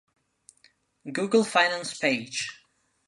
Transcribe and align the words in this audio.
Google 1.11 1.43
Finance 1.43 1.93
Page. 1.99 2.49